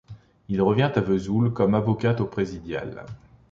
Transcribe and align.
Il 0.49 0.63
revient 0.63 0.91
à 0.95 0.99
Vesoul 0.99 1.53
comme 1.53 1.75
avocat 1.75 2.19
au 2.21 2.25
présidial. 2.25 3.05